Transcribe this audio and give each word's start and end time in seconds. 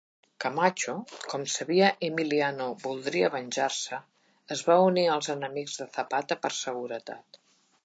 Camacho, 0.43 0.93
com 1.33 1.43
sabia 1.55 1.89
Emiliano 2.07 2.69
voldria 2.85 3.29
venjar-se, 3.37 4.01
es 4.57 4.65
va 4.71 4.81
unir 4.89 5.07
als 5.19 5.31
enemics 5.37 5.79
de 5.83 5.91
Zapata 6.01 6.41
per 6.47 6.55
seguretat. 6.65 7.43